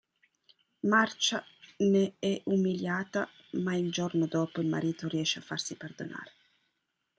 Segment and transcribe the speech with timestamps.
[0.81, 1.45] Marcia
[1.77, 3.29] ne è umiliata
[3.61, 6.31] ma il giorno dopo il marito riesce a farsi perdonare.